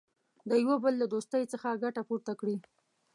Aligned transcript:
د 0.49 0.51
یوه 0.63 0.75
بل 0.83 0.93
له 1.01 1.05
دوستۍ 1.13 1.43
څخه 1.53 1.79
ګټه 1.83 2.01
پورته 2.07 2.33
کړي. 2.39 2.57